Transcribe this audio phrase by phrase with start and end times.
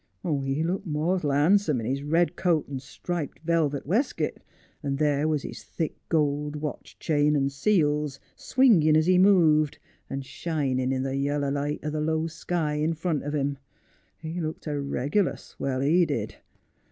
[0.23, 4.41] I Le looked mortal handsome in his red coat and striped velvet weskit,
[4.81, 9.77] and there was his thick gold watch chain and seals, swinging as he moved,
[10.09, 13.59] and shinin' in the yaller light o' the low sky in front of him.
[14.17, 16.37] He looked a regular swell, he did.